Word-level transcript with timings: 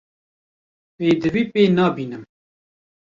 Pêdivî 0.97 1.43
pê 1.53 1.63
nabînim. 1.77 2.23